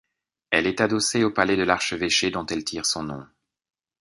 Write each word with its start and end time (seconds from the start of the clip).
Elle 0.49 0.65
est 0.65 0.81
adossée 0.81 1.23
au 1.23 1.29
palais 1.29 1.55
de 1.55 1.61
l'archevêché 1.61 2.31
dont 2.31 2.47
elle 2.47 2.63
tire 2.63 2.87
son 2.87 3.03
nom. 3.03 3.27